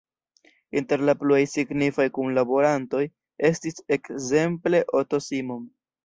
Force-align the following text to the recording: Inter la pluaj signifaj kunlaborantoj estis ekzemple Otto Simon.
Inter 0.79 1.01
la 1.09 1.13
pluaj 1.17 1.41
signifaj 1.49 2.05
kunlaborantoj 2.15 3.01
estis 3.49 3.77
ekzemple 3.97 4.81
Otto 5.01 5.21
Simon. 5.27 5.61